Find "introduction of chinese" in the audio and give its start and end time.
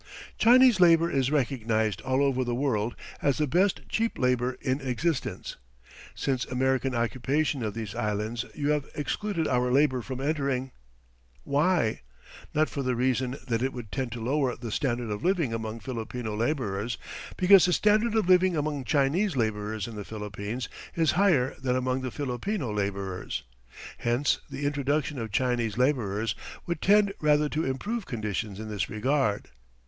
24.65-25.77